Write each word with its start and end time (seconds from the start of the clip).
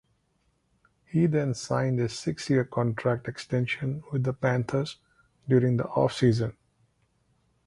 He 1.05 1.27
then 1.27 1.53
signed 1.53 1.99
a 1.99 2.09
six-year 2.09 2.65
contract 2.65 3.27
extension 3.27 4.01
with 4.11 4.23
the 4.23 4.33
Panthers 4.33 4.97
during 5.47 5.77
the 5.77 5.85
off-season. 5.89 6.57